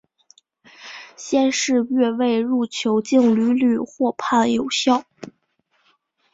[1.15, 5.03] 先是越位入球竟屡屡获判有效。